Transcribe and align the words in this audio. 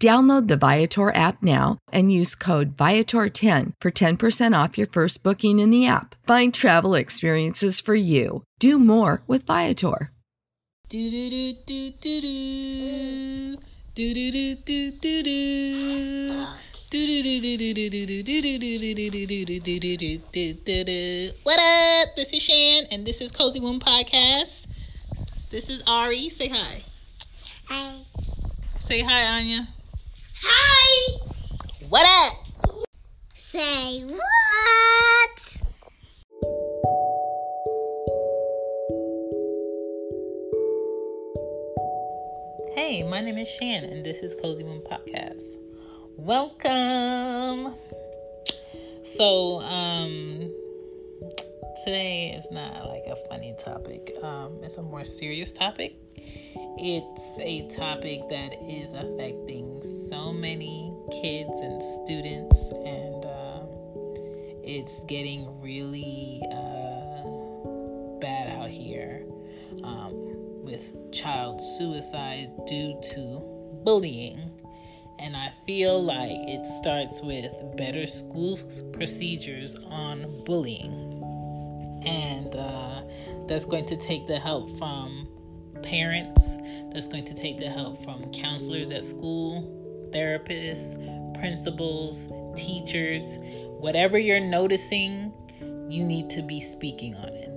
Download 0.00 0.46
the 0.46 0.56
Viator 0.56 1.12
app 1.12 1.42
now 1.42 1.78
and 1.90 2.12
use 2.12 2.36
code 2.36 2.76
Viator10 2.76 3.72
for 3.80 3.90
10% 3.90 4.64
off 4.64 4.78
your 4.78 4.86
first 4.86 5.24
booking 5.24 5.58
in 5.58 5.70
the 5.70 5.88
app. 5.88 6.14
Find 6.24 6.54
travel 6.54 6.94
experiences 6.94 7.80
for 7.80 7.96
you. 7.96 8.44
Do 8.60 8.78
more 8.78 9.22
with 9.26 9.44
Viator. 9.44 10.12
What 21.42 21.58
up? 21.58 22.14
This 22.14 22.32
is 22.32 22.42
Shan, 22.42 22.84
and 22.92 23.04
this 23.04 23.20
is 23.20 23.32
Cozy 23.32 23.58
Womb 23.58 23.80
Podcast. 23.80 24.64
This 25.50 25.68
is 25.68 25.82
Ari. 25.88 26.30
Say 26.30 26.48
hi. 26.48 26.84
Hi. 27.66 27.96
Say 28.78 29.02
hi, 29.02 29.38
Anya. 29.38 29.68
Hi. 30.40 31.18
What 31.88 32.06
up? 32.06 32.46
Say 33.34 34.04
what? 34.04 34.20
Hey, 42.76 43.02
my 43.02 43.20
name 43.20 43.38
is 43.38 43.48
Shan, 43.48 43.82
and 43.84 44.06
this 44.06 44.18
is 44.18 44.36
Cozy 44.36 44.62
Moon 44.62 44.80
Podcast. 44.88 45.42
Welcome. 46.16 47.74
So, 49.16 49.58
um, 49.58 50.52
today 51.84 52.34
is 52.38 52.46
not 52.52 52.86
like 52.86 53.04
a 53.08 53.16
funny 53.28 53.56
topic. 53.58 54.16
Um, 54.22 54.60
it's 54.62 54.76
a 54.76 54.82
more 54.82 55.02
serious 55.02 55.50
topic. 55.50 55.96
It's 56.80 57.38
a 57.40 57.66
topic 57.76 58.28
that 58.28 58.54
is 58.62 58.94
affecting 58.94 59.82
so 60.08 60.32
many 60.32 60.94
kids 61.10 61.50
and 61.60 61.82
students, 61.82 62.68
and 62.84 63.24
um, 63.26 63.68
it's 64.64 65.00
getting 65.04 65.60
really 65.60 66.42
uh, 66.50 68.18
bad 68.20 68.56
out 68.56 68.70
here 68.70 69.24
um, 69.84 70.12
with 70.64 71.12
child 71.12 71.60
suicide 71.60 72.50
due 72.66 72.98
to 73.12 73.40
bullying. 73.84 74.50
And 75.18 75.36
I 75.36 75.52
feel 75.66 76.02
like 76.02 76.30
it 76.30 76.64
starts 76.66 77.20
with 77.20 77.52
better 77.76 78.06
school 78.06 78.58
procedures 78.92 79.74
on 79.86 80.44
bullying. 80.44 81.22
And 82.06 82.54
uh, 82.54 83.02
that's 83.46 83.64
going 83.64 83.86
to 83.86 83.96
take 83.96 84.26
the 84.26 84.38
help 84.38 84.78
from 84.78 85.28
parents, 85.82 86.56
that's 86.92 87.08
going 87.08 87.24
to 87.26 87.34
take 87.34 87.58
the 87.58 87.68
help 87.68 88.02
from 88.04 88.30
counselors 88.32 88.90
at 88.90 89.04
school, 89.04 89.77
therapists, 90.12 90.94
principals, 91.38 92.28
teachers. 92.56 93.38
Whatever 93.78 94.18
you're 94.18 94.40
noticing, 94.40 95.32
you 95.88 96.04
need 96.04 96.28
to 96.30 96.42
be 96.42 96.60
speaking 96.60 97.14
on 97.16 97.28
it. 97.28 97.48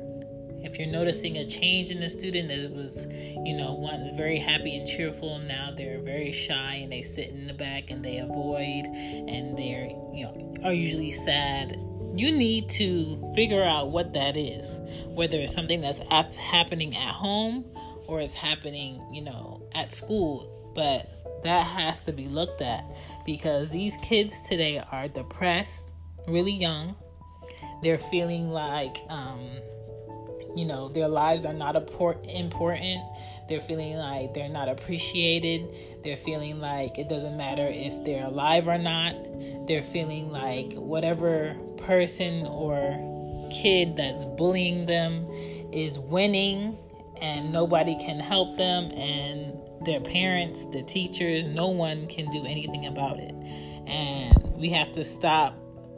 If 0.64 0.78
you're 0.78 0.88
noticing 0.88 1.38
a 1.38 1.46
change 1.46 1.90
in 1.90 2.02
a 2.04 2.10
student 2.10 2.48
that 2.48 2.72
was, 2.72 3.08
you 3.10 3.58
know, 3.58 3.74
once 3.74 4.16
very 4.16 4.38
happy 4.38 4.76
and 4.76 4.88
cheerful, 4.88 5.40
now 5.40 5.74
they're 5.76 6.00
very 6.00 6.32
shy 6.32 6.76
and 6.76 6.92
they 6.92 7.02
sit 7.02 7.30
in 7.30 7.48
the 7.48 7.54
back 7.54 7.90
and 7.90 8.06
they 8.06 8.20
avoid 8.20 8.86
and 8.86 9.58
they're, 9.58 9.90
you 10.14 10.24
know, 10.24 10.54
are 10.64 10.72
usually 10.72 11.12
sad. 11.12 11.72
You 12.16 12.32
need 12.32 12.70
to 12.72 13.34
figure 13.36 13.64
out 13.64 13.90
what 13.90 14.14
that 14.14 14.38
is. 14.38 14.80
Whether 15.08 15.40
it's 15.40 15.54
something 15.54 15.82
that's 15.82 16.00
ap- 16.10 16.34
happening 16.36 16.96
at 16.96 17.10
home 17.10 17.66
or 18.08 18.22
it's 18.22 18.34
happening, 18.34 19.04
you 19.12 19.24
know, 19.24 19.64
at 19.74 19.92
school. 19.92 20.72
But 20.76 21.10
that 21.44 21.66
has 21.66 22.06
to 22.06 22.12
be 22.12 22.28
looked 22.28 22.62
at 22.62 22.86
because 23.26 23.70
these 23.70 23.98
kids 23.98 24.40
today 24.42 24.84
are 24.92 25.08
depressed, 25.08 25.90
really 26.28 26.52
young. 26.52 26.96
They're 27.82 27.98
feeling 27.98 28.50
like, 28.50 28.98
um, 29.10 29.40
you 30.56 30.66
know, 30.66 30.90
their 30.90 31.08
lives 31.08 31.46
are 31.46 31.54
not 31.54 31.76
important. 31.76 33.02
They're 33.48 33.62
feeling 33.62 33.96
like 33.96 34.34
they're 34.34 34.50
not 34.50 34.70
appreciated. 34.70 36.04
They're 36.04 36.18
feeling 36.18 36.60
like 36.60 36.98
it 36.98 37.10
doesn't 37.10 37.38
matter 37.38 37.68
if 37.68 38.04
they're 38.04 38.26
alive 38.26 38.68
or 38.68 38.78
not. 38.78 39.16
They're 39.68 39.84
feeling 39.84 40.30
like 40.30 40.74
whatever 40.74 41.56
person 41.78 42.46
or 42.46 43.10
kid 43.52 43.96
that's 43.98 44.26
bullying 44.26 44.86
them 44.86 45.28
is 45.74 46.00
winning 46.00 46.78
and 47.22 47.52
nobody 47.52 47.96
can 48.00 48.20
help 48.20 48.58
them 48.58 48.92
and 48.94 49.61
their 49.84 50.00
parents, 50.00 50.66
the 50.66 50.84
teachers, 50.84 51.46
no 51.48 51.68
one 51.68 52.08
can 52.08 52.30
do 52.32 52.46
anything 52.46 52.86
about 52.86 53.18
it. 53.20 53.34
And 53.88 54.54
we 54.56 54.70
have 54.70 54.92
to 54.94 55.04
stop 55.04 55.56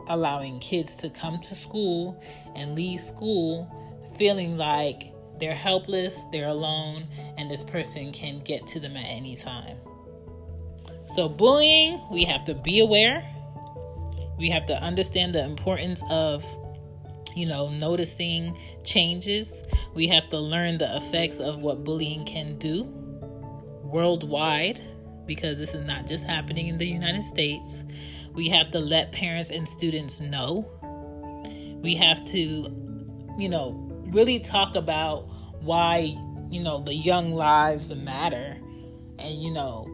allowing 0.07 0.59
kids 0.59 0.95
to 0.95 1.09
come 1.09 1.39
to 1.41 1.55
school 1.55 2.21
and 2.55 2.75
leave 2.75 2.99
school 3.01 3.69
feeling 4.17 4.57
like 4.57 5.11
they're 5.39 5.55
helpless, 5.55 6.19
they're 6.31 6.47
alone, 6.47 7.07
and 7.37 7.49
this 7.49 7.63
person 7.63 8.11
can 8.11 8.39
get 8.39 8.67
to 8.67 8.79
them 8.79 8.95
at 8.95 9.05
any 9.05 9.35
time. 9.35 9.77
So, 11.13 11.27
bullying, 11.27 12.01
we 12.11 12.23
have 12.25 12.45
to 12.45 12.53
be 12.53 12.79
aware. 12.79 13.27
We 14.37 14.49
have 14.49 14.65
to 14.67 14.75
understand 14.75 15.35
the 15.35 15.43
importance 15.43 16.03
of, 16.09 16.45
you 17.35 17.45
know, 17.45 17.69
noticing 17.69 18.57
changes. 18.83 19.63
We 19.93 20.07
have 20.07 20.29
to 20.29 20.39
learn 20.39 20.77
the 20.77 20.95
effects 20.95 21.39
of 21.39 21.59
what 21.59 21.83
bullying 21.83 22.25
can 22.25 22.57
do 22.57 23.02
worldwide 23.93 24.81
because 25.25 25.57
this 25.57 25.73
is 25.73 25.85
not 25.85 26.07
just 26.07 26.25
happening 26.25 26.67
in 26.67 26.77
the 26.77 26.87
United 26.87 27.23
States. 27.23 27.83
We 28.33 28.49
have 28.49 28.71
to 28.71 28.79
let 28.79 29.11
parents 29.11 29.49
and 29.49 29.69
students 29.69 30.19
know. 30.19 30.67
We 31.81 31.95
have 31.95 32.25
to, 32.25 32.39
you 33.37 33.49
know, 33.49 33.71
really 34.07 34.39
talk 34.39 34.75
about 34.75 35.29
why, 35.61 36.17
you 36.49 36.61
know, 36.61 36.83
the 36.83 36.93
young 36.93 37.31
lives 37.33 37.93
matter 37.93 38.57
and, 39.19 39.41
you 39.41 39.53
know, 39.53 39.85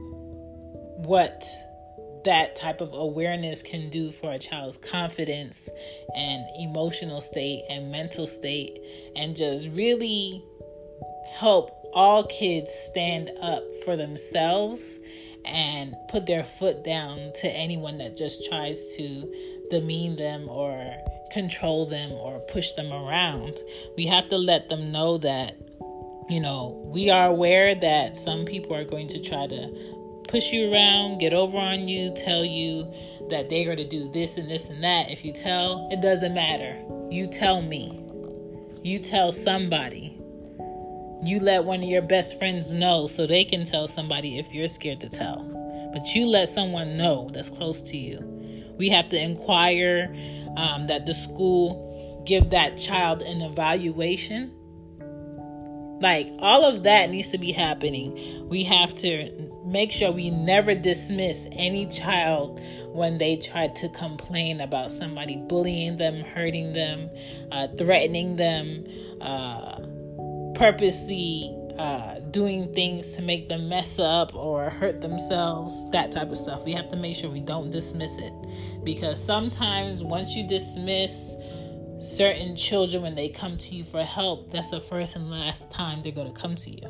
what 0.97 1.43
that 2.25 2.55
type 2.55 2.81
of 2.81 2.93
awareness 2.93 3.61
can 3.61 3.89
do 3.89 4.11
for 4.11 4.31
a 4.31 4.39
child's 4.39 4.77
confidence 4.77 5.69
and 6.15 6.45
emotional 6.59 7.21
state 7.21 7.63
and 7.69 7.91
mental 7.91 8.27
state 8.27 8.79
and 9.15 9.35
just 9.35 9.67
really 9.69 10.43
help 11.33 11.78
all 11.93 12.25
kids 12.25 12.71
stand 12.71 13.31
up 13.41 13.63
for 13.83 13.95
themselves 13.95 14.99
and 15.45 15.95
put 16.09 16.25
their 16.25 16.43
foot 16.43 16.83
down 16.83 17.31
to 17.35 17.47
anyone 17.47 17.97
that 17.97 18.17
just 18.17 18.45
tries 18.49 18.95
to 18.95 19.33
demean 19.69 20.15
them 20.15 20.47
or 20.49 20.95
control 21.31 21.85
them 21.85 22.11
or 22.11 22.39
push 22.39 22.73
them 22.73 22.91
around. 22.91 23.57
We 23.95 24.05
have 24.07 24.29
to 24.29 24.37
let 24.37 24.69
them 24.69 24.91
know 24.91 25.17
that, 25.19 25.55
you 26.29 26.39
know, 26.39 26.81
we 26.85 27.09
are 27.09 27.27
aware 27.27 27.75
that 27.75 28.17
some 28.17 28.45
people 28.45 28.75
are 28.75 28.85
going 28.85 29.07
to 29.09 29.21
try 29.21 29.47
to 29.47 30.23
push 30.27 30.51
you 30.51 30.71
around, 30.71 31.19
get 31.19 31.33
over 31.33 31.57
on 31.57 31.87
you, 31.87 32.13
tell 32.15 32.45
you 32.45 32.91
that 33.29 33.49
they're 33.49 33.65
going 33.65 33.77
to 33.77 33.87
do 33.87 34.11
this 34.11 34.37
and 34.37 34.49
this 34.49 34.65
and 34.65 34.83
that. 34.83 35.09
If 35.09 35.25
you 35.25 35.33
tell, 35.33 35.89
it 35.91 36.01
doesn't 36.01 36.33
matter. 36.33 36.77
You 37.09 37.27
tell 37.27 37.61
me. 37.61 38.03
You 38.83 38.99
tell 38.99 39.31
somebody. 39.31 40.18
You 41.23 41.39
let 41.39 41.65
one 41.65 41.83
of 41.83 41.89
your 41.89 42.01
best 42.01 42.37
friends 42.37 42.71
know 42.71 43.07
so 43.07 43.27
they 43.27 43.43
can 43.43 43.65
tell 43.65 43.87
somebody 43.87 44.39
if 44.39 44.53
you're 44.53 44.67
scared 44.67 45.01
to 45.01 45.09
tell. 45.09 45.43
But 45.93 46.15
you 46.15 46.25
let 46.25 46.49
someone 46.49 46.97
know 46.97 47.29
that's 47.33 47.49
close 47.49 47.81
to 47.81 47.97
you. 47.97 48.19
We 48.77 48.89
have 48.89 49.09
to 49.09 49.17
inquire 49.21 50.15
um, 50.55 50.87
that 50.87 51.05
the 51.05 51.13
school 51.13 52.23
give 52.25 52.51
that 52.51 52.77
child 52.77 53.21
an 53.21 53.41
evaluation 53.41 54.53
like 56.01 56.29
all 56.39 56.63
of 56.65 56.83
that 56.83 57.09
needs 57.09 57.29
to 57.29 57.37
be 57.37 57.51
happening. 57.51 58.47
We 58.47 58.63
have 58.63 58.95
to 58.97 59.51
make 59.65 59.91
sure 59.91 60.11
we 60.11 60.29
never 60.29 60.73
dismiss 60.73 61.45
any 61.51 61.87
child 61.87 62.61
when 62.87 63.17
they 63.17 63.35
try 63.35 63.67
to 63.67 63.89
complain 63.89 64.61
about 64.61 64.91
somebody 64.91 65.35
bullying 65.35 65.97
them, 65.97 66.21
hurting 66.21 66.73
them, 66.73 67.09
uh, 67.51 67.67
threatening 67.77 68.37
them, 68.37 68.85
uh, 69.21 69.81
purposely 70.59 71.55
uh, 71.77 72.19
doing 72.31 72.73
things 72.73 73.15
to 73.15 73.21
make 73.21 73.47
them 73.47 73.69
mess 73.69 73.97
up 73.97 74.35
or 74.35 74.69
hurt 74.69 74.99
themselves, 74.99 75.89
that 75.91 76.11
type 76.11 76.29
of 76.29 76.37
stuff. 76.37 76.61
We 76.65 76.73
have 76.73 76.89
to 76.89 76.97
make 76.97 77.15
sure 77.15 77.29
we 77.29 77.39
don't 77.39 77.71
dismiss 77.71 78.17
it 78.17 78.33
because 78.83 79.23
sometimes 79.23 80.03
once 80.03 80.35
you 80.35 80.45
dismiss 80.45 81.33
certain 82.01 82.57
children, 82.57 83.01
when 83.01 83.15
they 83.15 83.29
come 83.29 83.57
to 83.57 83.73
you 83.73 83.85
for 83.85 84.03
help, 84.03 84.51
that's 84.51 84.69
the 84.69 84.81
first 84.81 85.15
and 85.15 85.31
last 85.31 85.71
time 85.71 86.01
they're 86.03 86.11
going 86.11 86.31
to 86.31 86.39
come 86.39 86.57
to 86.57 86.69
you. 86.69 86.89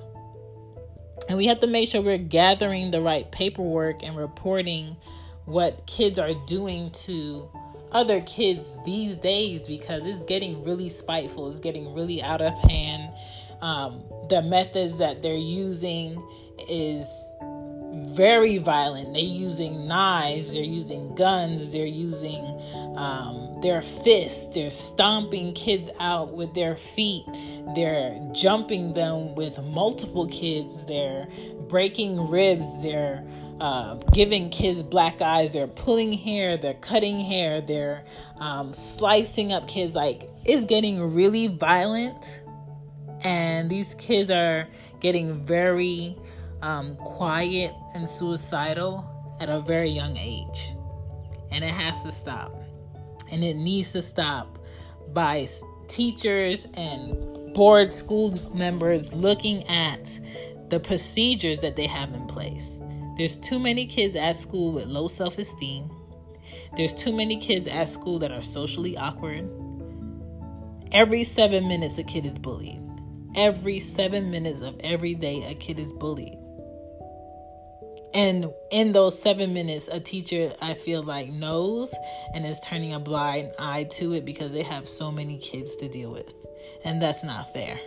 And 1.27 1.37
we 1.37 1.45
have 1.45 1.59
to 1.59 1.67
make 1.67 1.89
sure 1.89 2.01
we're 2.01 2.17
gathering 2.17 2.89
the 2.89 3.01
right 3.01 3.31
paperwork 3.31 4.01
and 4.01 4.17
reporting 4.17 4.97
what 5.45 5.85
kids 5.85 6.17
are 6.17 6.33
doing 6.47 6.89
to 6.91 7.47
other 7.91 8.21
kids 8.21 8.75
these 8.85 9.15
days 9.15 9.67
because 9.67 10.05
it's 10.05 10.23
getting 10.23 10.63
really 10.63 10.89
spiteful, 10.89 11.49
it's 11.49 11.59
getting 11.59 11.93
really 11.93 12.21
out 12.23 12.41
of 12.41 12.53
hand. 12.69 13.13
Um, 13.61 14.03
the 14.29 14.41
methods 14.41 14.97
that 14.99 15.21
they're 15.21 15.35
using 15.35 16.21
is 16.69 17.05
very 17.91 18.57
violent. 18.57 19.13
They're 19.13 19.21
using 19.21 19.87
knives, 19.87 20.53
they're 20.53 20.61
using 20.61 21.15
guns, 21.15 21.71
they're 21.71 21.85
using 21.85 22.43
um, 22.95 23.59
their 23.61 23.81
fists, 23.81 24.53
they're 24.53 24.69
stomping 24.69 25.53
kids 25.53 25.89
out 25.99 26.33
with 26.33 26.53
their 26.53 26.75
feet, 26.75 27.23
they're 27.75 28.19
jumping 28.31 28.93
them 28.93 29.35
with 29.35 29.61
multiple 29.63 30.27
kids, 30.27 30.83
they're 30.85 31.27
breaking 31.67 32.29
ribs, 32.29 32.81
they're 32.81 33.25
uh, 33.59 33.95
giving 34.13 34.49
kids 34.49 34.83
black 34.83 35.21
eyes, 35.21 35.53
they're 35.53 35.67
pulling 35.67 36.13
hair, 36.13 36.57
they're 36.57 36.73
cutting 36.75 37.19
hair, 37.19 37.61
they're 37.61 38.05
um, 38.39 38.73
slicing 38.73 39.51
up 39.51 39.67
kids. 39.67 39.95
Like, 39.95 40.29
it's 40.45 40.65
getting 40.65 41.13
really 41.13 41.47
violent, 41.47 42.41
and 43.23 43.69
these 43.69 43.93
kids 43.95 44.31
are 44.31 44.67
getting 44.99 45.45
very 45.45 46.17
um, 46.61 46.95
quiet 46.97 47.73
and 47.93 48.07
suicidal 48.07 49.05
at 49.39 49.49
a 49.49 49.59
very 49.61 49.89
young 49.89 50.17
age. 50.17 50.75
And 51.51 51.63
it 51.63 51.71
has 51.71 52.03
to 52.03 52.11
stop. 52.11 52.55
And 53.31 53.43
it 53.43 53.55
needs 53.55 53.91
to 53.93 54.01
stop 54.01 54.59
by 55.13 55.47
teachers 55.87 56.67
and 56.75 57.53
board 57.53 57.93
school 57.93 58.39
members 58.53 59.13
looking 59.13 59.67
at 59.67 60.19
the 60.69 60.79
procedures 60.79 61.59
that 61.59 61.75
they 61.75 61.87
have 61.87 62.13
in 62.13 62.27
place. 62.27 62.79
There's 63.17 63.35
too 63.35 63.59
many 63.59 63.85
kids 63.85 64.15
at 64.15 64.37
school 64.37 64.71
with 64.71 64.85
low 64.85 65.07
self 65.07 65.37
esteem. 65.37 65.89
There's 66.77 66.93
too 66.93 67.11
many 67.11 67.37
kids 67.37 67.67
at 67.67 67.89
school 67.89 68.19
that 68.19 68.31
are 68.31 68.43
socially 68.43 68.95
awkward. 68.95 69.49
Every 70.91 71.23
seven 71.23 71.67
minutes, 71.67 71.97
a 71.97 72.03
kid 72.03 72.25
is 72.25 72.37
bullied. 72.37 72.88
Every 73.39 73.79
seven 73.79 74.31
minutes 74.31 74.59
of 74.59 74.75
every 74.83 75.15
day, 75.15 75.41
a 75.49 75.55
kid 75.55 75.79
is 75.79 75.93
bullied. 75.93 76.37
And 78.13 78.51
in 78.69 78.91
those 78.91 79.17
seven 79.21 79.53
minutes 79.53 79.87
a 79.89 80.01
teacher 80.01 80.51
i 80.61 80.73
feel 80.73 81.03
like 81.03 81.29
knows 81.29 81.89
and 82.33 82.45
is 82.45 82.59
turning 82.59 82.93
a 82.93 82.99
blind 82.99 83.53
eye 83.57 83.85
to 83.91 84.13
it 84.13 84.25
because 84.25 84.51
they 84.51 84.63
have 84.63 84.87
so 84.89 85.09
many 85.09 85.37
kids 85.37 85.73
to 85.77 85.87
deal 85.87 86.11
with. 86.11 86.29
And 86.83 87.01
that's 87.01 87.23
not 87.23 87.53
fair. 87.53 87.79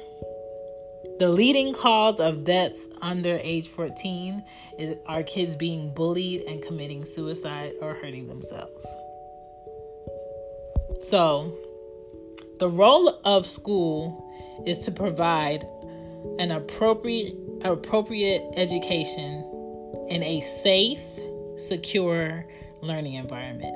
The 1.19 1.29
leading 1.29 1.75
cause 1.75 2.19
of 2.19 2.45
deaths 2.45 2.79
under 3.03 3.39
age 3.43 3.69
14 3.69 4.43
is 4.79 4.97
our 5.05 5.23
kids 5.23 5.55
being 5.55 5.93
bullied 5.93 6.45
and 6.49 6.63
committing 6.63 7.05
suicide 7.05 7.73
or 7.83 7.93
hurting 7.93 8.27
themselves. 8.27 8.87
So 11.03 11.55
the 12.63 12.69
role 12.69 13.19
of 13.25 13.45
school 13.45 14.33
is 14.65 14.79
to 14.79 14.93
provide 14.93 15.67
an 16.39 16.53
appropriate 16.53 17.35
appropriate 17.65 18.41
education 18.57 20.07
in 20.09 20.23
a 20.23 20.41
safe, 20.43 21.01
secure 21.57 22.47
learning 22.81 23.15
environment. 23.15 23.75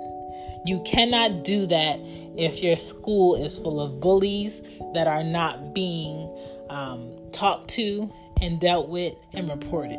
You 0.66 0.80
cannot 0.86 1.44
do 1.44 1.66
that 1.66 1.98
if 2.38 2.62
your 2.62 2.76
school 2.76 3.34
is 3.34 3.58
full 3.58 3.80
of 3.80 3.98
bullies 3.98 4.62
that 4.94 5.08
are 5.08 5.24
not 5.24 5.74
being 5.74 6.32
um, 6.70 7.12
talked 7.32 7.68
to 7.70 8.08
and 8.40 8.60
dealt 8.60 8.88
with 8.88 9.14
and 9.32 9.50
reported. 9.50 9.98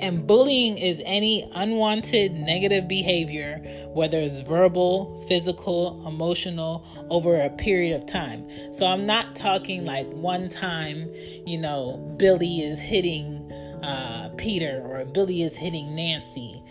And 0.00 0.26
bullying 0.26 0.78
is 0.78 1.02
any 1.04 1.48
unwanted 1.54 2.32
negative 2.32 2.88
behavior, 2.88 3.60
whether 3.92 4.18
it's 4.18 4.40
verbal, 4.40 5.24
physical, 5.28 6.02
emotional, 6.06 6.84
over 7.10 7.40
a 7.40 7.50
period 7.50 8.00
of 8.00 8.06
time. 8.06 8.48
So 8.72 8.86
I'm 8.86 9.06
not 9.06 9.36
talking 9.36 9.84
like 9.84 10.06
one 10.08 10.48
time, 10.48 11.12
you 11.46 11.58
know, 11.58 11.98
Billy 12.18 12.60
is 12.60 12.78
hitting 12.78 13.52
uh, 13.82 14.30
Peter 14.36 14.82
or 14.84 15.04
Billy 15.04 15.42
is 15.42 15.56
hitting 15.56 15.94
Nancy. 15.94 16.62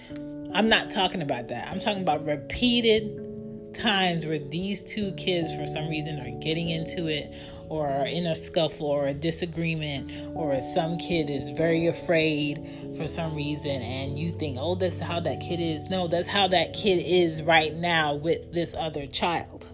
I'm 0.54 0.68
not 0.68 0.90
talking 0.90 1.22
about 1.22 1.48
that. 1.50 1.68
I'm 1.68 1.80
talking 1.80 2.02
about 2.02 2.26
repeated 2.26 3.26
times 3.74 4.26
where 4.26 4.40
these 4.40 4.82
two 4.82 5.14
kids, 5.14 5.54
for 5.54 5.68
some 5.68 5.88
reason, 5.88 6.20
are 6.20 6.40
getting 6.40 6.70
into 6.70 7.08
it 7.08 7.34
or 7.70 7.88
are 7.88 8.06
in 8.06 8.26
a 8.26 8.36
scuffle 8.36 8.88
or 8.88 9.08
a 9.08 9.14
disagreement, 9.14 10.12
or 10.36 10.60
some 10.60 10.98
kid 10.98 11.30
is 11.30 11.50
very 11.52 11.88
afraid 11.88 12.68
for 12.98 13.08
some 13.08 13.36
reason, 13.36 13.82
and 13.82 14.18
you 14.18 14.32
think, 14.32 14.58
oh, 14.60 14.76
that's 14.76 15.00
how 15.00 15.20
that 15.20 15.40
kid 15.40 15.60
is. 15.60 15.90
No, 15.90 16.08
that's 16.08 16.28
how 16.28 16.48
that 16.48 16.74
kid 16.74 16.98
is 16.98 17.42
right 17.42 17.74
now 17.74 18.16
with 18.16 18.54
this 18.54 18.74
other 18.78 19.08
child. 19.08 19.70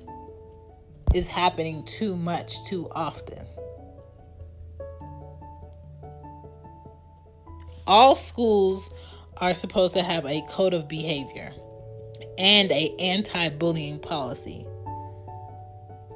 Is 1.14 1.28
happening 1.28 1.86
too 1.86 2.18
much 2.18 2.64
too 2.66 2.90
often. 2.92 3.48
all 7.88 8.16
schools 8.16 8.90
are 9.38 9.54
supposed 9.54 9.94
to 9.94 10.04
have 10.04 10.26
a 10.26 10.42
code 10.50 10.74
of 10.74 10.88
behavior 10.88 11.52
and 12.38 12.72
a 12.72 12.96
anti-bullying 13.00 14.00
policy 14.00 14.65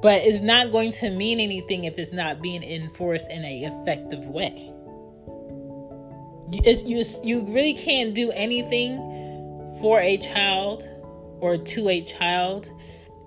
but 0.01 0.15
it's 0.17 0.41
not 0.41 0.71
going 0.71 0.91
to 0.93 1.09
mean 1.09 1.39
anything 1.39 1.83
if 1.83 1.97
it's 1.99 2.13
not 2.13 2.41
being 2.41 2.63
enforced 2.63 3.29
in 3.29 3.43
a 3.43 3.63
effective 3.63 4.25
way. 4.25 4.73
It's, 6.51 6.83
you, 6.83 7.03
you 7.23 7.41
really 7.41 7.73
can't 7.73 8.13
do 8.13 8.31
anything 8.31 8.97
for 9.81 9.99
a 9.99 10.17
child 10.17 10.87
or 11.39 11.57
to 11.57 11.89
a 11.89 12.01
child 12.01 12.71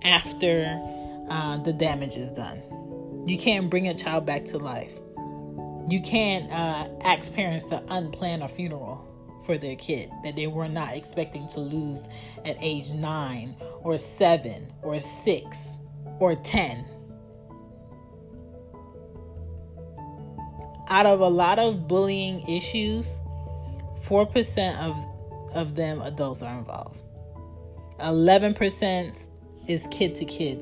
after 0.03 0.65
uh, 1.29 1.57
the 1.63 1.73
damage 1.73 2.17
is 2.17 2.29
done. 2.29 2.61
You 3.27 3.37
can't 3.37 3.69
bring 3.69 3.87
a 3.87 3.93
child 3.93 4.25
back 4.25 4.43
to 4.45 4.57
life. 4.57 4.99
You 5.89 6.01
can't 6.01 6.51
uh, 6.51 6.89
ask 7.03 7.33
parents 7.33 7.63
to 7.65 7.79
unplan 7.87 8.43
a 8.43 8.47
funeral 8.47 9.07
for 9.45 9.57
their 9.57 9.75
kid 9.75 10.09
that 10.23 10.35
they 10.35 10.47
were 10.47 10.69
not 10.69 10.93
expecting 10.93 11.47
to 11.49 11.59
lose 11.59 12.07
at 12.45 12.55
age 12.59 12.91
nine 12.93 13.55
or 13.83 13.97
seven 13.97 14.71
or 14.81 14.99
six 14.99 15.77
or 16.23 16.35
ten. 16.35 16.85
Out 20.87 21.05
of 21.05 21.19
a 21.19 21.27
lot 21.27 21.59
of 21.59 21.87
bullying 21.87 22.47
issues, 22.47 23.19
4% 24.05 24.77
of 24.79 24.95
of 25.53 25.75
them 25.75 26.01
adults 26.01 26.41
are 26.41 26.57
involved. 26.57 27.01
11% 27.99 29.27
is 29.67 29.87
kid 29.91 30.15
to 30.15 30.25
kid 30.25 30.59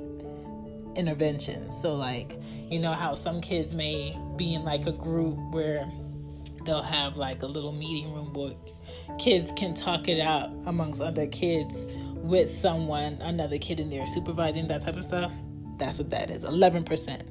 intervention. 0.96 1.72
So 1.72 1.96
like, 1.96 2.38
you 2.70 2.80
know 2.80 2.92
how 2.92 3.16
some 3.16 3.40
kids 3.40 3.74
may 3.74 4.18
be 4.36 4.54
in 4.56 4.64
like 4.64 4.86
a 4.88 4.92
group 4.92 5.38
where 5.52 5.90
they'll 6.66 6.82
have 6.82 7.16
like 7.16 7.42
a 7.44 7.48
little 7.48 7.72
meeting 7.72 8.14
room 8.14 8.34
where 8.34 8.54
kids 9.18 9.54
can 9.54 9.74
talk 9.74 10.08
it 10.08 10.20
out 10.20 10.50
amongst 10.66 11.02
other 11.02 11.28
kids 11.28 11.88
with 12.16 12.50
someone, 12.50 13.14
another 13.22 13.58
kid 13.58 13.80
in 13.80 13.90
there 13.90 14.06
supervising 14.06 14.68
that 14.68 14.82
type 14.82 14.98
of 14.98 15.04
stuff. 15.04 15.34
That's 15.82 15.98
what 15.98 16.12
that 16.12 16.30
is. 16.30 16.44
11%. 16.44 17.22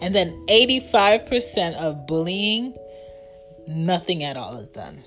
And 0.00 0.14
then 0.14 0.30
85% 0.48 1.74
of 1.74 2.06
bullying, 2.06 2.76
nothing 3.66 4.22
at 4.22 4.36
all 4.36 4.56
is 4.58 4.68
done. 4.68 5.02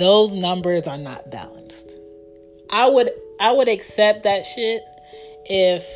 Those 0.00 0.34
numbers 0.34 0.88
are 0.88 0.98
not 0.98 1.30
balanced. 1.30 1.92
I 2.72 2.88
would 2.88 3.10
I 3.40 3.52
would 3.52 3.68
accept 3.68 4.24
that 4.24 4.44
shit 4.44 4.82
if 5.44 5.86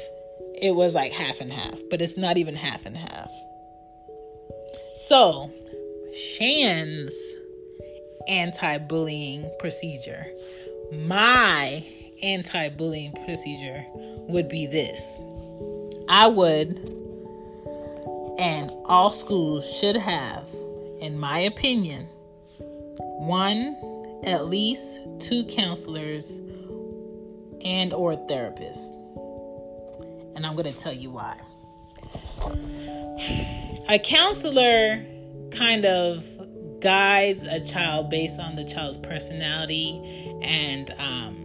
it 0.63 0.77
was 0.77 0.95
like 0.95 1.11
half 1.11 1.41
and 1.41 1.53
half, 1.53 1.75
but 1.91 2.01
it's 2.01 2.17
not 2.17 2.39
even 2.39 2.55
half 2.55 2.87
and 2.87 2.97
half. 2.97 3.31
So, 5.09 5.51
Shan's 6.15 7.13
anti-bullying 8.29 9.51
procedure. 9.59 10.27
My 10.93 11.85
anti-bullying 12.25 13.13
procedure 13.25 13.85
would 14.29 14.49
be 14.49 14.67
this. 14.67 15.01
I 16.09 16.27
would 16.27 16.95
and 18.39 18.71
all 18.87 19.11
schools 19.11 19.71
should 19.79 19.97
have 19.97 20.49
in 21.01 21.19
my 21.19 21.39
opinion 21.39 22.07
one 22.99 23.77
at 24.25 24.47
least 24.47 24.99
two 25.21 25.45
counselors 25.45 26.41
and 27.65 27.93
or 27.93 28.17
therapists 28.27 28.91
and 30.35 30.45
i'm 30.45 30.57
going 30.57 30.71
to 30.71 30.79
tell 30.79 30.93
you 30.93 31.11
why 31.11 31.39
a 33.89 33.99
counselor 33.99 35.05
kind 35.53 35.85
of 35.85 36.25
guides 36.81 37.45
a 37.45 37.61
child 37.65 38.11
based 38.11 38.41
on 38.41 38.57
the 38.57 38.65
child's 38.65 38.99
personality 38.99 40.39
and 40.43 40.91
um, 40.99 41.44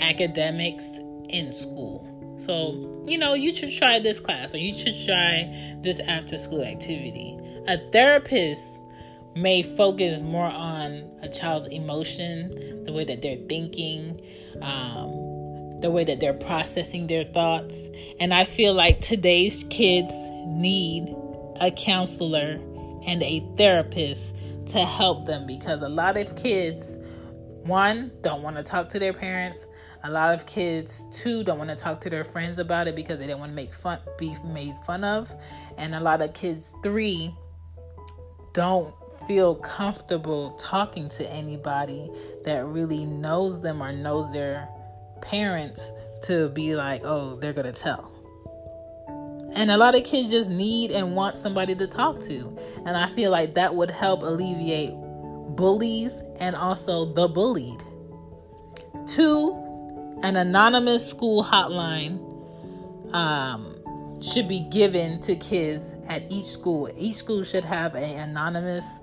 academics 0.00 0.88
in 1.28 1.52
school 1.52 2.08
so, 2.38 3.04
you 3.06 3.18
know, 3.18 3.34
you 3.34 3.54
should 3.54 3.72
try 3.72 3.98
this 3.98 4.20
class 4.20 4.54
or 4.54 4.58
you 4.58 4.72
should 4.72 4.94
try 5.04 5.76
this 5.82 6.00
after 6.00 6.38
school 6.38 6.62
activity. 6.62 7.36
A 7.66 7.76
therapist 7.90 8.78
may 9.34 9.62
focus 9.62 10.20
more 10.20 10.46
on 10.46 11.04
a 11.20 11.28
child's 11.28 11.66
emotion, 11.66 12.84
the 12.84 12.92
way 12.92 13.04
that 13.04 13.22
they're 13.22 13.44
thinking, 13.48 14.20
um, 14.62 15.80
the 15.80 15.90
way 15.90 16.04
that 16.04 16.20
they're 16.20 16.32
processing 16.32 17.08
their 17.08 17.24
thoughts. 17.24 17.76
And 18.20 18.32
I 18.32 18.44
feel 18.44 18.72
like 18.72 19.00
today's 19.00 19.64
kids 19.68 20.12
need 20.46 21.14
a 21.60 21.72
counselor 21.72 22.60
and 23.04 23.22
a 23.22 23.44
therapist 23.56 24.34
to 24.66 24.84
help 24.84 25.26
them 25.26 25.46
because 25.46 25.82
a 25.82 25.88
lot 25.88 26.16
of 26.16 26.36
kids, 26.36 26.96
one, 27.64 28.12
don't 28.20 28.42
want 28.42 28.56
to 28.56 28.62
talk 28.62 28.90
to 28.90 28.98
their 29.00 29.12
parents. 29.12 29.66
A 30.04 30.10
lot 30.10 30.34
of 30.34 30.46
kids 30.46 31.02
too 31.12 31.42
don't 31.42 31.58
want 31.58 31.70
to 31.70 31.76
talk 31.76 32.00
to 32.02 32.10
their 32.10 32.24
friends 32.24 32.58
about 32.58 32.86
it 32.86 32.94
because 32.94 33.18
they 33.18 33.26
don't 33.26 33.40
want 33.40 33.50
to 33.50 33.56
make 33.56 33.74
fun 33.74 33.98
be 34.16 34.36
made 34.44 34.76
fun 34.86 35.02
of. 35.02 35.34
And 35.76 35.94
a 35.94 36.00
lot 36.00 36.22
of 36.22 36.34
kids 36.34 36.74
three 36.82 37.34
don't 38.52 38.94
feel 39.26 39.56
comfortable 39.56 40.52
talking 40.52 41.08
to 41.10 41.30
anybody 41.30 42.10
that 42.44 42.64
really 42.66 43.04
knows 43.04 43.60
them 43.60 43.82
or 43.82 43.92
knows 43.92 44.32
their 44.32 44.68
parents 45.20 45.92
to 46.22 46.48
be 46.50 46.74
like, 46.74 47.02
oh, 47.04 47.36
they're 47.36 47.52
to 47.52 47.72
tell. 47.72 48.12
And 49.54 49.70
a 49.70 49.76
lot 49.76 49.94
of 49.96 50.04
kids 50.04 50.30
just 50.30 50.50
need 50.50 50.92
and 50.92 51.16
want 51.16 51.36
somebody 51.36 51.74
to 51.74 51.86
talk 51.86 52.20
to. 52.22 52.56
And 52.86 52.96
I 52.96 53.08
feel 53.10 53.30
like 53.30 53.54
that 53.54 53.74
would 53.74 53.90
help 53.90 54.22
alleviate 54.22 54.92
bullies 55.56 56.22
and 56.38 56.54
also 56.54 57.12
the 57.12 57.28
bullied. 57.28 57.82
Two, 59.06 59.67
an 60.22 60.36
anonymous 60.36 61.08
school 61.08 61.44
hotline 61.44 62.24
um, 63.14 63.74
should 64.20 64.48
be 64.48 64.60
given 64.60 65.20
to 65.20 65.36
kids 65.36 65.94
at 66.08 66.30
each 66.30 66.46
school. 66.46 66.90
Each 66.96 67.16
school 67.16 67.44
should 67.44 67.64
have 67.64 67.94
an 67.94 68.28
anonymous 68.30 69.00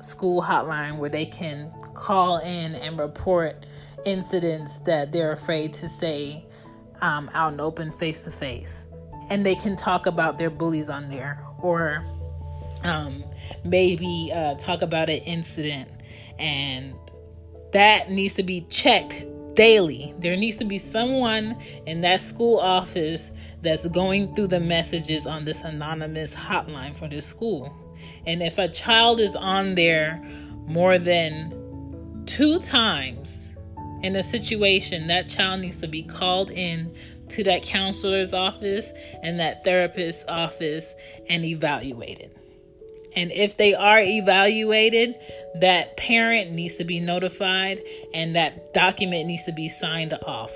school 0.00 0.42
hotline 0.42 0.98
where 0.98 1.10
they 1.10 1.26
can 1.26 1.72
call 1.94 2.38
in 2.38 2.74
and 2.74 2.98
report 2.98 3.66
incidents 4.04 4.78
that 4.80 5.12
they're 5.12 5.32
afraid 5.32 5.72
to 5.74 5.88
say 5.88 6.44
um, 7.00 7.30
out 7.34 7.52
and 7.52 7.60
open 7.60 7.92
face 7.92 8.24
to 8.24 8.30
face. 8.30 8.84
And 9.30 9.44
they 9.44 9.54
can 9.54 9.76
talk 9.76 10.06
about 10.06 10.38
their 10.38 10.50
bullies 10.50 10.88
on 10.88 11.10
there 11.10 11.42
or 11.60 12.04
um, 12.82 13.24
maybe 13.64 14.30
uh, 14.34 14.54
talk 14.54 14.82
about 14.82 15.08
an 15.08 15.18
incident. 15.18 15.90
And 16.38 16.94
that 17.72 18.10
needs 18.10 18.34
to 18.34 18.42
be 18.42 18.62
checked 18.70 19.24
daily. 19.54 20.14
There 20.18 20.36
needs 20.36 20.56
to 20.58 20.64
be 20.64 20.78
someone 20.78 21.56
in 21.86 22.00
that 22.02 22.20
school 22.20 22.58
office 22.58 23.30
that's 23.62 23.86
going 23.88 24.34
through 24.34 24.48
the 24.48 24.60
messages 24.60 25.26
on 25.26 25.44
this 25.44 25.62
anonymous 25.62 26.34
hotline 26.34 26.94
for 26.94 27.08
this 27.08 27.26
school. 27.26 27.74
And 28.26 28.42
if 28.42 28.58
a 28.58 28.68
child 28.68 29.20
is 29.20 29.36
on 29.36 29.74
there 29.74 30.22
more 30.66 30.98
than 30.98 32.24
two 32.26 32.60
times 32.60 33.50
in 34.02 34.16
a 34.16 34.22
situation, 34.22 35.06
that 35.08 35.28
child 35.28 35.60
needs 35.60 35.80
to 35.80 35.88
be 35.88 36.02
called 36.02 36.50
in 36.50 36.94
to 37.30 37.44
that 37.44 37.62
counselor's 37.62 38.34
office 38.34 38.92
and 39.22 39.40
that 39.40 39.64
therapist's 39.64 40.24
office 40.28 40.94
and 41.28 41.44
evaluated. 41.44 42.34
And 43.16 43.30
if 43.32 43.56
they 43.56 43.74
are 43.74 44.00
evaluated, 44.00 45.14
that 45.60 45.96
parent 45.96 46.50
needs 46.50 46.76
to 46.76 46.84
be 46.84 47.00
notified 47.00 47.80
and 48.12 48.34
that 48.36 48.74
document 48.74 49.26
needs 49.26 49.44
to 49.44 49.52
be 49.52 49.68
signed 49.68 50.14
off. 50.26 50.52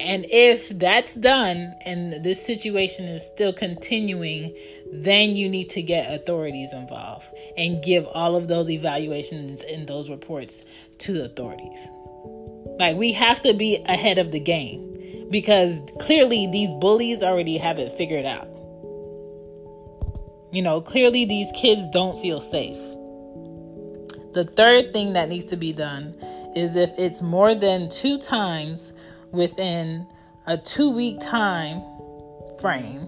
And 0.00 0.24
if 0.30 0.70
that's 0.70 1.12
done 1.12 1.74
and 1.84 2.24
this 2.24 2.44
situation 2.44 3.04
is 3.04 3.22
still 3.34 3.52
continuing, 3.52 4.56
then 4.90 5.36
you 5.36 5.48
need 5.48 5.68
to 5.70 5.82
get 5.82 6.12
authorities 6.12 6.72
involved 6.72 7.26
and 7.58 7.84
give 7.84 8.06
all 8.06 8.34
of 8.34 8.48
those 8.48 8.70
evaluations 8.70 9.62
and 9.62 9.86
those 9.86 10.08
reports 10.08 10.64
to 11.00 11.22
authorities. 11.22 11.86
Like, 12.78 12.96
we 12.96 13.12
have 13.12 13.42
to 13.42 13.52
be 13.52 13.76
ahead 13.86 14.16
of 14.18 14.32
the 14.32 14.40
game 14.40 15.28
because 15.30 15.78
clearly 16.00 16.48
these 16.50 16.70
bullies 16.80 17.22
already 17.22 17.58
have 17.58 17.78
it 17.78 17.96
figured 17.98 18.24
out. 18.24 18.48
You 20.52 20.62
know, 20.62 20.80
clearly 20.80 21.24
these 21.24 21.52
kids 21.54 21.86
don't 21.88 22.20
feel 22.20 22.40
safe. 22.40 22.78
The 24.32 24.44
third 24.56 24.92
thing 24.92 25.12
that 25.12 25.28
needs 25.28 25.46
to 25.46 25.56
be 25.56 25.72
done 25.72 26.14
is 26.56 26.74
if 26.74 26.90
it's 26.98 27.22
more 27.22 27.54
than 27.54 27.88
two 27.88 28.18
times 28.18 28.92
within 29.30 30.06
a 30.46 30.56
two 30.58 30.90
week 30.90 31.20
time 31.20 31.82
frame 32.60 33.06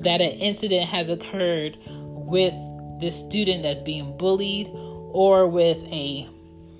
that 0.00 0.20
an 0.20 0.30
incident 0.30 0.88
has 0.88 1.08
occurred 1.08 1.78
with 1.88 2.54
the 3.00 3.10
student 3.10 3.62
that's 3.62 3.82
being 3.82 4.16
bullied 4.18 4.68
or 5.12 5.48
with 5.48 5.82
a 5.84 6.28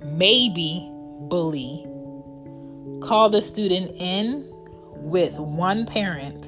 maybe 0.05 0.87
bully, 1.29 1.85
call 3.01 3.31
the 3.31 3.41
student 3.41 3.91
in 3.97 4.47
with 4.97 5.35
one 5.35 5.87
parent 5.87 6.47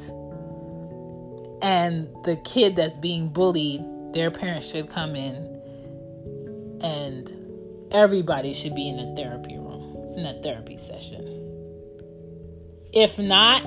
and 1.62 2.08
the 2.24 2.36
kid 2.44 2.76
that's 2.76 2.98
being 2.98 3.28
bullied, 3.28 3.82
their 4.12 4.30
parents 4.30 4.68
should 4.68 4.88
come 4.88 5.14
in 5.14 5.34
and 6.82 7.30
everybody 7.92 8.52
should 8.52 8.74
be 8.74 8.88
in 8.88 8.98
a 8.98 9.14
therapy 9.16 9.56
room, 9.56 10.14
in 10.16 10.26
a 10.26 10.40
therapy 10.42 10.76
session. 10.76 11.36
If 12.92 13.18
not, 13.18 13.62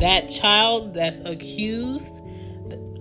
that 0.00 0.28
child 0.30 0.94
that's 0.94 1.20
accused 1.20 2.20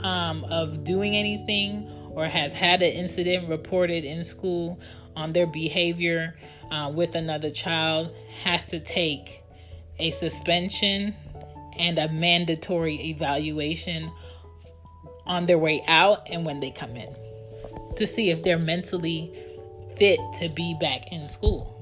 um, 0.01 0.43
of 0.45 0.83
doing 0.83 1.15
anything 1.15 1.89
or 2.11 2.27
has 2.27 2.53
had 2.53 2.81
an 2.81 2.91
incident 2.91 3.49
reported 3.49 4.03
in 4.05 4.23
school 4.23 4.79
on 5.15 5.33
their 5.33 5.47
behavior 5.47 6.35
uh, 6.71 6.91
with 6.93 7.15
another 7.15 7.49
child 7.49 8.13
has 8.43 8.65
to 8.67 8.79
take 8.79 9.41
a 9.97 10.11
suspension 10.11 11.15
and 11.79 11.97
a 11.97 12.09
mandatory 12.09 12.95
evaluation 13.09 14.11
on 15.25 15.45
their 15.45 15.57
way 15.57 15.81
out 15.87 16.27
and 16.29 16.45
when 16.45 16.59
they 16.59 16.71
come 16.71 16.95
in 16.95 17.15
to 17.95 18.05
see 18.05 18.29
if 18.29 18.43
they're 18.43 18.59
mentally 18.59 19.33
fit 19.97 20.19
to 20.39 20.49
be 20.49 20.75
back 20.79 21.11
in 21.11 21.27
school. 21.27 21.75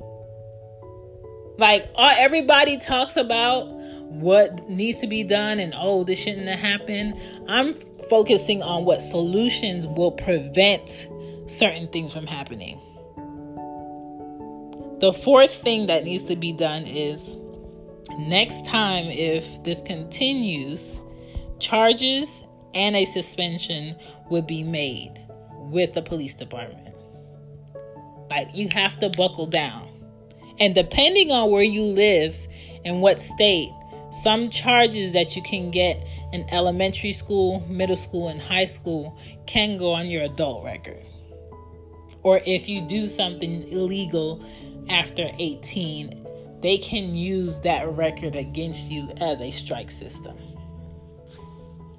Like 1.58 1.90
uh, 1.96 2.14
everybody 2.18 2.78
talks 2.78 3.18
about 3.18 3.68
what 3.68 4.70
needs 4.70 5.00
to 5.00 5.08
be 5.08 5.24
done 5.24 5.60
and 5.60 5.74
oh, 5.76 6.04
this 6.04 6.20
shouldn't 6.20 6.48
have 6.48 6.60
happened. 6.60 7.20
I'm 7.48 7.76
focusing 8.10 8.62
on 8.62 8.86
what 8.86 9.02
solutions 9.02 9.88
will 9.88 10.12
prevent 10.12 11.08
certain 11.48 11.88
things 11.90 12.14
from 12.14 12.28
happening. 12.28 12.80
The 15.00 15.14
fourth 15.14 15.54
thing 15.54 15.88
that 15.88 16.04
needs 16.04 16.24
to 16.26 16.36
be 16.36 16.52
done 16.52 16.86
is 16.86 17.38
next 18.18 18.66
time, 18.66 19.06
if 19.06 19.64
this 19.64 19.82
continues, 19.82 21.00
charges 21.60 22.44
and 22.74 22.96
a 22.96 23.06
suspension 23.06 23.96
would 24.30 24.48
be 24.48 24.64
made 24.64 25.14
with 25.72 25.94
the 25.94 26.02
police 26.02 26.34
department. 26.34 26.96
Like, 28.30 28.56
you 28.56 28.68
have 28.74 29.00
to 29.00 29.10
buckle 29.10 29.48
down. 29.48 29.88
And 30.60 30.76
depending 30.76 31.32
on 31.32 31.52
where 31.52 31.64
you 31.64 31.84
live 31.84 32.36
and 32.84 33.02
what 33.02 33.20
state, 33.22 33.72
some 34.12 34.50
charges 34.50 35.14
that 35.14 35.36
you 35.36 35.42
can 35.44 35.72
get 35.72 36.06
in 36.34 36.48
elementary 36.52 37.12
school, 37.12 37.60
middle 37.68 37.96
school, 37.96 38.28
and 38.30 38.42
high 38.42 38.66
school 38.66 39.18
can 39.46 39.78
go 39.78 39.94
on 39.94 40.08
your 40.08 40.24
adult 40.24 40.64
record. 40.64 41.04
Or 42.24 42.42
if 42.46 42.68
you 42.68 42.82
do 42.82 43.08
something 43.08 43.64
illegal 43.70 44.44
after 44.90 45.30
18, 45.40 46.27
they 46.62 46.78
can 46.78 47.16
use 47.16 47.60
that 47.62 47.90
record 47.96 48.36
against 48.36 48.90
you 48.90 49.10
as 49.18 49.40
a 49.42 49.52
strike 49.52 49.92
system. 49.92 50.38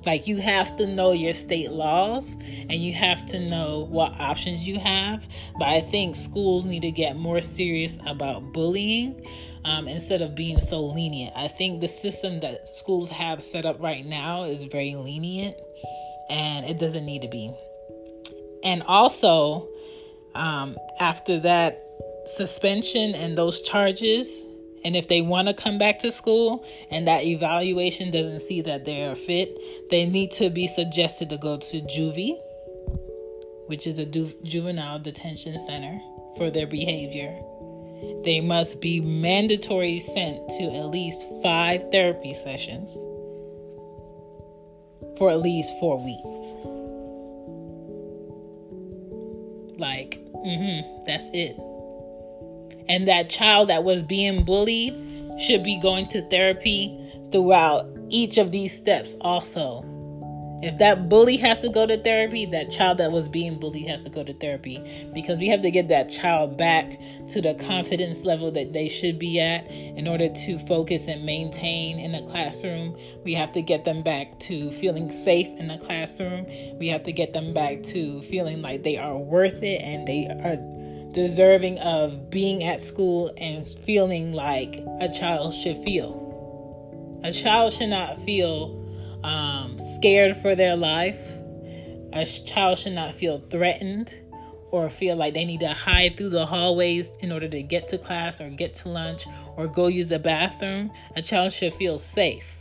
Like 0.06 0.26
you 0.26 0.38
have 0.38 0.76
to 0.76 0.86
know 0.86 1.12
your 1.12 1.34
state 1.34 1.70
laws 1.70 2.30
and 2.40 2.74
you 2.74 2.92
have 2.94 3.26
to 3.26 3.40
know 3.40 3.86
what 3.90 4.12
options 4.12 4.66
you 4.66 4.78
have. 4.78 5.26
But 5.58 5.68
I 5.68 5.80
think 5.80 6.16
schools 6.16 6.64
need 6.64 6.80
to 6.80 6.90
get 6.90 7.16
more 7.16 7.40
serious 7.40 7.98
about 8.06 8.52
bullying 8.52 9.26
um, 9.64 9.86
instead 9.86 10.22
of 10.22 10.34
being 10.34 10.60
so 10.60 10.80
lenient. 10.80 11.34
I 11.36 11.48
think 11.48 11.80
the 11.80 11.88
system 11.88 12.40
that 12.40 12.74
schools 12.74 13.10
have 13.10 13.42
set 13.42 13.66
up 13.66 13.80
right 13.80 14.06
now 14.06 14.44
is 14.44 14.62
very 14.64 14.94
lenient 14.94 15.56
and 16.30 16.64
it 16.64 16.78
doesn't 16.78 17.04
need 17.04 17.22
to 17.22 17.28
be. 17.28 17.52
And 18.62 18.82
also, 18.84 19.68
um, 20.34 20.76
after 21.00 21.38
that 21.40 21.84
suspension 22.36 23.14
and 23.14 23.36
those 23.36 23.62
charges, 23.62 24.44
and 24.85 24.97
if 24.97 25.08
they 25.08 25.20
want 25.20 25.49
to 25.49 25.54
come 25.54 25.78
back 25.78 26.00
to 26.00 26.12
school 26.12 26.64
and 26.90 27.06
that 27.08 27.25
evaluation 27.25 28.11
doesn't 28.11 28.40
see 28.40 28.61
that 28.62 28.85
they 28.85 29.04
are 29.04 29.16
fit, 29.16 29.56
they 29.90 30.06
need 30.06 30.32
to 30.32 30.50
be 30.50 30.66
suggested 30.66 31.30
to 31.30 31.38
go 31.38 31.56
to 31.56 31.80
juvie, 31.82 32.38
which 33.66 33.87
is 33.87 33.99
a 33.99 34.04
du- 34.04 34.35
juvenile 34.42 34.99
detention 34.99 35.58
center 35.66 36.00
for 36.37 36.50
their 36.50 36.66
behavior. 36.66 37.38
They 38.25 38.40
must 38.40 38.80
be 38.80 39.00
mandatory 39.00 40.00
sent 40.00 40.49
to 40.50 40.64
at 40.76 40.87
least 40.87 41.26
five 41.42 41.90
therapy 41.90 42.35
sessions 42.35 42.92
for 45.16 45.30
at 45.30 45.40
least 45.40 45.75
four 45.80 45.99
weeks. 45.99 46.68
Like, 49.78 50.20
mm-hmm, 50.35 51.04
that's 51.04 51.28
it. 51.32 51.56
And 52.88 53.07
that 53.09 53.30
child 53.30 53.68
that 53.68 53.85
was 53.85 54.02
being 54.02 54.45
bullied 54.45 54.95
should 55.40 55.62
be 55.62 55.78
going 55.80 56.09
to 56.09 56.28
therapy 56.28 56.99
throughout 57.30 57.87
each 58.11 58.38
of 58.38 58.50
these 58.50 58.76
steps 58.76 59.14
also. 59.21 59.85
If 60.61 60.78
that 60.78 61.09
bully 61.09 61.37
has 61.37 61.61
to 61.61 61.68
go 61.68 61.87
to 61.87 61.97
therapy, 62.02 62.45
that 62.47 62.68
child 62.68 62.99
that 62.99 63.12
was 63.12 63.28
being 63.28 63.61
bullied 63.61 63.87
has 63.88 64.00
to 64.04 64.11
go 64.11 64.25
to 64.25 64.35
therapy 64.35 64.83
because 65.14 65.38
we 65.38 65.47
have 65.49 65.62
to 65.62 65.71
get 65.71 65.87
that 65.88 66.09
child 66.09 66.57
back 66.57 66.99
to 67.28 67.40
the 67.40 67.54
confidence 67.54 68.25
level 68.25 68.50
that 68.50 68.73
they 68.73 68.88
should 68.88 69.21
be 69.21 69.38
at 69.38 69.71
in 69.71 70.09
order 70.09 70.28
to 70.28 70.59
focus 70.66 71.07
and 71.07 71.25
maintain 71.25 72.00
in 72.00 72.11
the 72.11 72.23
classroom. 72.23 72.97
We 73.23 73.35
have 73.35 73.52
to 73.52 73.62
get 73.62 73.85
them 73.85 74.02
back 74.02 74.40
to 74.40 74.73
feeling 74.73 75.12
safe 75.12 75.47
in 75.61 75.68
the 75.68 75.78
classroom. 75.78 76.45
We 76.80 76.88
have 76.88 77.04
to 77.04 77.12
get 77.12 77.33
them 77.33 77.54
back 77.54 77.85
to 77.85 78.21
feeling 78.23 78.61
like 78.61 78.83
they 78.83 78.97
are 78.97 79.16
worth 79.16 79.62
it 79.62 79.80
and 79.83 80.09
they 80.09 80.26
are 80.26 80.57
deserving 81.18 81.80
of 81.80 82.30
being 82.30 82.62
at 82.62 82.80
school 82.80 83.34
and 83.38 83.66
feeling 83.84 84.33
like 84.33 84.81
a 85.00 85.09
child 85.09 85.52
should 85.52 85.76
feel. 85.78 87.20
A 87.24 87.33
child 87.33 87.72
should 87.72 87.88
not 87.88 88.20
feel 88.20 89.20
um, 89.24 89.76
scared 89.96 90.37
for 90.37 90.54
their 90.54 90.76
life. 90.76 91.20
A 92.12 92.24
child 92.24 92.78
should 92.78 92.92
not 92.92 93.16
feel 93.16 93.42
threatened 93.50 94.14
or 94.70 94.88
feel 94.88 95.16
like 95.16 95.35
they 95.35 95.44
need 95.44 95.59
to 95.59 95.72
hide 95.72 96.16
through 96.16 96.28
the 96.28 96.46
hallways 96.46 97.11
in 97.18 97.33
order 97.33 97.48
to 97.48 97.64
get 97.64 97.88
to 97.88 97.98
class 97.98 98.40
or 98.40 98.48
get 98.50 98.76
to 98.76 98.88
lunch 98.88 99.26
or 99.57 99.66
go 99.66 99.88
use 99.88 100.11
the 100.11 100.20
bathroom. 100.20 100.88
A 101.16 101.22
child 101.22 101.50
should 101.50 101.74
feel 101.74 101.98
safe. 101.98 102.59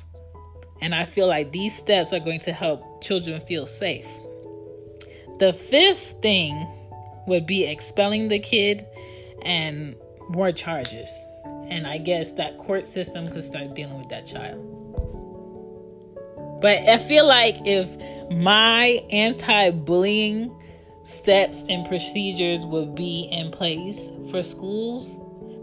And 0.82 0.96
I 0.96 1.06
feel 1.06 1.28
like 1.28 1.52
these 1.52 1.78
steps 1.78 2.12
are 2.12 2.20
going 2.20 2.40
to 2.40 2.54
help 2.54 3.04
children 3.04 3.40
feel 3.42 3.68
safe. 3.68 4.08
The 5.38 5.54
fifth 5.54 6.16
thing 6.24 6.68
would 7.28 7.46
be 7.46 7.66
expelling 7.66 8.30
the 8.30 8.40
kid 8.40 8.86
and 9.44 9.96
more 10.30 10.52
charges. 10.52 11.10
And 11.70 11.86
I 11.86 11.98
guess 11.98 12.32
that 12.34 12.58
court 12.58 12.88
system 12.88 13.30
could 13.30 13.44
start 13.44 13.76
dealing 13.76 13.98
with 13.98 14.10
that 14.10 14.26
child. 14.26 14.64
But 16.62 16.80
I 16.90 16.98
feel 16.98 17.28
like 17.28 17.56
if 17.66 17.88
my 18.32 19.06
anti 19.12 19.70
bullying 19.72 20.54
steps 21.04 21.64
and 21.70 21.88
procedures 21.88 22.66
would 22.66 22.96
be 22.96 23.30
in 23.32 23.52
place 23.52 24.12
for 24.32 24.42
schools, 24.44 25.18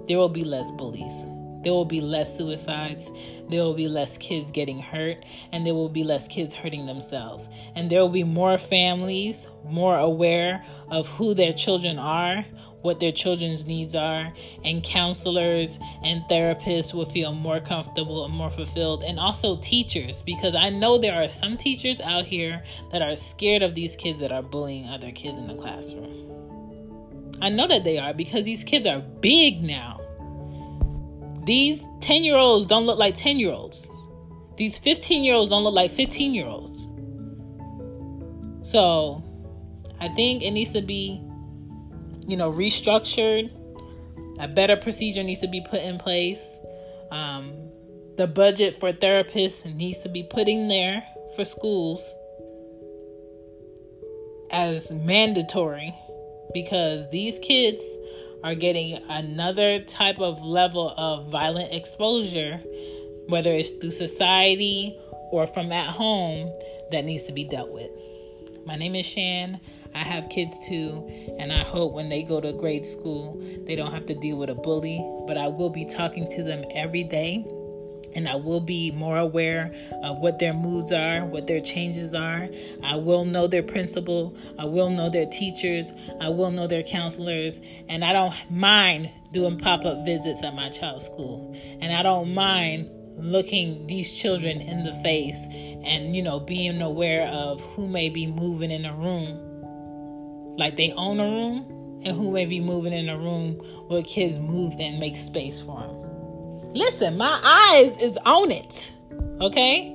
there 0.07 0.19
will 0.19 0.29
be 0.29 0.43
less 0.43 0.71
bullies. 0.73 1.25
There 1.65 1.73
will 1.73 1.85
be 1.85 1.99
less 1.99 2.37
suicides. 2.37 3.11
There 3.49 3.63
will 3.63 3.75
be 3.75 3.89
less 3.89 4.17
kids 4.19 4.51
getting 4.51 4.79
hurt. 4.79 5.25
And 5.53 5.67
there 5.67 5.75
will 5.75 5.89
be 5.89 6.05
less 6.05 6.29
kids 6.29 6.55
hurting 6.55 6.87
themselves. 6.87 7.49
And 7.75 7.91
there 7.91 8.01
will 8.01 8.09
be 8.11 8.25
more 8.25 8.59
families 8.59 9.49
more 9.65 9.99
aware 9.99 10.65
of 10.91 11.09
who 11.09 11.35
their 11.35 11.53
children 11.53 11.99
are, 11.99 12.45
what 12.83 13.01
their 13.01 13.13
children's 13.13 13.65
needs 13.65 13.95
are, 13.95 14.33
and 14.63 14.85
counselors 14.85 15.79
and 16.03 16.23
therapists 16.31 16.93
will 16.93 17.07
feel 17.07 17.33
more 17.33 17.61
comfortable 17.61 18.25
and 18.25 18.35
more 18.35 18.51
fulfilled, 18.51 19.03
and 19.03 19.19
also 19.19 19.57
teachers, 19.57 20.23
because 20.23 20.55
I 20.55 20.69
know 20.69 20.99
there 20.99 21.15
are 21.15 21.29
some 21.29 21.57
teachers 21.57 22.01
out 22.01 22.27
here 22.27 22.63
that 22.93 23.01
are 23.01 23.17
scared 23.17 23.63
of 23.63 23.75
these 23.75 23.97
kids 23.97 24.21
that 24.21 24.33
are 24.33 24.43
bullying 24.43 24.89
other 24.89 25.11
kids 25.13 25.39
in 25.39 25.47
the 25.47 25.55
classroom. 25.55 26.31
I 27.41 27.49
know 27.49 27.67
that 27.67 27.85
they 27.85 27.99
are 27.99 28.15
because 28.15 28.45
these 28.45 28.65
kids 28.65 28.87
are 28.87 29.01
big 29.01 29.63
now. 29.63 30.01
These 31.45 31.83
10 32.01 32.25
year 32.25 32.37
olds 32.37 32.67
don't 32.67 32.87
look 32.87 32.99
like 32.99 33.15
10 33.15 33.39
year 33.39 33.53
olds. 33.53 33.87
These 34.57 34.79
15 34.79 35.25
year 35.25 35.35
olds 35.35 35.51
don't 35.51 35.65
look 35.65 35.75
like 35.75 35.91
15 35.91 36.35
year 36.35 36.47
olds. 36.47 36.87
So 38.69 39.23
I 40.01 40.09
think 40.09 40.43
it 40.43 40.53
needs 40.53 40.73
to 40.73 40.81
be, 40.81 41.23
you 42.27 42.37
know, 42.37 42.53
restructured. 42.53 43.51
A 44.39 44.49
better 44.49 44.77
procedure 44.77 45.23
needs 45.23 45.41
to 45.41 45.49
be 45.49 45.61
put 45.61 45.81
in 45.83 45.99
place. 45.99 46.43
Um, 47.11 47.53
the 48.17 48.27
budget 48.27 48.79
for 48.79 48.93
therapists 48.93 49.65
needs 49.75 50.01
to 50.01 50.09
be 50.09 50.23
put 50.23 50.49
in 50.49 50.69
there 50.69 51.05
for 51.37 51.45
schools 51.45 52.03
as 54.51 54.91
mandatory 54.91 55.95
because 56.53 57.09
these 57.11 57.39
kids 57.41 57.83
are 58.45 58.55
getting 58.55 59.03
another 59.09 59.81
type 59.85 60.21
of 60.21 60.43
level 60.43 60.93
of 60.99 61.31
violent 61.31 61.73
exposure, 61.73 62.61
whether 63.29 63.51
it's 63.51 63.71
through 63.71 63.91
society 63.91 64.95
or 65.33 65.47
from 65.47 65.73
at 65.73 65.89
home, 65.89 66.53
that 66.91 67.07
needs 67.07 67.25
to 67.25 67.33
be 67.33 67.45
dealt 67.45 67.73
with. 67.73 67.91
My 68.67 68.77
name 68.77 68.95
is 68.95 69.07
Shan. 69.07 69.59
I 69.95 70.01
have 70.01 70.29
kids 70.29 70.59
too, 70.67 71.09
and 71.39 71.53
I 71.53 71.65
hope 71.65 71.95
when 71.95 72.11
they 72.11 72.23
go 72.23 72.39
to 72.39 72.53
grade 72.53 72.85
school, 72.85 73.43
they 73.67 73.77
don't 73.77 73.93
have 73.93 74.05
to 74.07 74.15
deal 74.15 74.37
with 74.37 74.51
a 74.51 74.55
bully, 74.55 75.03
but 75.27 75.39
I 75.39 75.49
will 75.49 75.71
be 75.71 75.87
talking 75.87 76.29
to 76.33 76.43
them 76.43 76.65
every 76.75 77.03
day 77.03 77.47
and 78.15 78.29
I 78.29 78.37
will 78.37 78.61
be 78.61 78.91
more 78.91 79.17
aware 79.17 79.75
of 80.03 80.19
what 80.19 80.39
their 80.39 80.53
moods 80.53 80.93
are, 80.93 81.25
what 81.25 81.47
their 81.47 81.61
changes 81.61 82.15
are. 82.15 82.49
I 82.83 82.97
will 82.97 83.25
know 83.25 83.47
their 83.47 83.63
principal, 83.63 84.37
I 84.59 84.65
will 84.65 84.91
know 84.91 85.11
their 85.11 85.27
teachers, 85.27 85.93
I 86.21 86.29
will 86.29 86.51
know 86.51 86.67
their 86.67 86.83
counselors, 86.83 87.61
and 87.89 88.05
I 88.05 88.13
don't 88.13 88.35
mind 88.51 89.11
doing 89.33 89.59
pop 89.59 89.85
up 89.85 90.05
visits 90.05 90.43
at 90.43 90.55
my 90.55 90.71
child's 90.71 91.05
school. 91.05 91.55
And 91.81 91.93
I 91.93 92.03
don't 92.03 92.35
mind 92.35 92.91
looking 93.17 93.87
these 93.87 94.13
children 94.13 94.61
in 94.61 94.85
the 94.85 94.93
face 95.03 95.39
and, 95.41 96.17
you 96.17 96.23
know, 96.23 96.41
being 96.41 96.81
aware 96.81 97.29
of 97.29 97.61
who 97.61 97.87
may 97.87 98.09
be 98.09 98.27
moving 98.27 98.71
in 98.71 98.85
a 98.85 98.95
room 98.95 99.41
like 100.57 100.77
they 100.77 100.93
own 100.93 101.21
a 101.21 101.25
room 101.25 102.01
and 102.05 102.17
who 102.17 102.31
may 102.31 102.47
be 102.47 102.61
moving 102.61 102.93
in 102.93 103.09
a 103.09 103.19
room 103.19 103.55
where 103.89 104.03
kids 104.03 104.39
move 104.39 104.75
and 104.79 105.01
make 105.01 105.17
space 105.17 105.61
for 105.61 105.81
them. 105.81 106.04
Listen, 106.75 107.17
my 107.17 107.41
eyes 107.45 107.97
is 108.03 108.19
on 108.27 108.51
it. 108.51 108.91
Okay? 109.41 109.93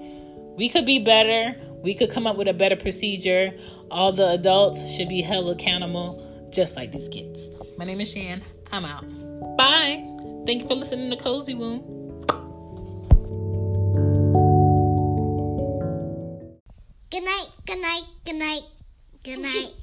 We 0.57 0.69
could 0.69 0.85
be 0.85 0.99
better. 0.99 1.53
We 1.83 1.93
could 1.93 2.09
come 2.09 2.25
up 2.25 2.37
with 2.37 2.47
a 2.47 2.53
better 2.53 2.77
procedure. 2.77 3.51
All 3.91 4.13
the 4.13 4.29
adults 4.29 4.89
should 4.89 5.09
be 5.09 5.21
held 5.21 5.49
accountable, 5.49 6.49
just 6.51 6.77
like 6.77 6.93
these 6.93 7.09
kids. 7.09 7.49
My 7.77 7.83
name 7.83 7.99
is 7.99 8.09
Shan. 8.09 8.41
I'm 8.71 8.85
out. 8.85 9.03
Bye. 9.57 10.05
Thank 10.45 10.61
you 10.61 10.67
for 10.69 10.75
listening 10.75 11.11
to 11.11 11.17
Cozy 11.17 11.53
Womb. 11.53 11.81
Good 17.11 17.25
night, 17.25 17.47
good 17.65 17.81
night, 17.81 18.03
good 18.23 18.35
night, 18.35 18.61
good 19.23 19.39
night. 19.39 19.73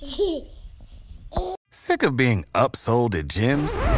Sick 1.70 2.02
of 2.02 2.16
being 2.16 2.46
upsold 2.54 3.14
at 3.14 3.26
gyms? 3.26 3.97